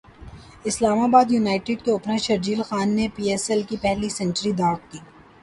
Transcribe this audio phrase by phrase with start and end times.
[0.69, 4.99] اسلام ابادیونائیٹڈ کے اوپنر شرجیل خان نے P S L کی پہلی سنچری داغ دی